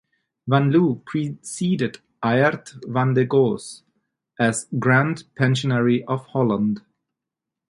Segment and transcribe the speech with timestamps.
[0.47, 3.83] Van Loo preceded Aert van der Goes
[4.39, 6.81] as Grand pensionary of Holland.